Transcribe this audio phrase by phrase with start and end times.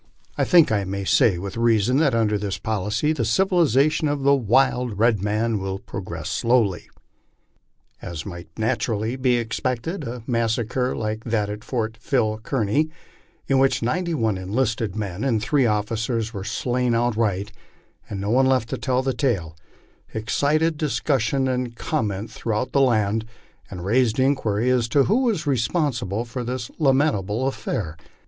[0.35, 4.33] I think I may say with reason, that under this policy tbo civilization of the
[4.33, 6.89] wild red man will progress slowly."
[8.01, 12.89] As might naturally be expected, a massacre like that at Fort Phil Kearny,
[13.45, 17.51] in which ninety one enlisted men and three officers were slain outright,
[18.09, 19.55] and no one left to tell the tale,
[20.15, 23.23] excited discussion and comment throughout the land,
[23.69, 27.95] and raised inquiry as to who was responsible for this lamentable affair.